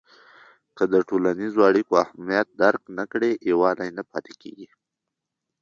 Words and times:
که 0.77 0.83
د 0.93 0.95
ټولنیزو 1.09 1.59
اړیکو 1.69 1.93
اهمیت 2.03 2.47
درک 2.61 2.81
نه 2.97 3.05
کړې، 3.11 3.31
یووالی 3.49 3.89
نه 3.97 4.03
پاتې 4.11 4.33
کېږي. 4.41 4.67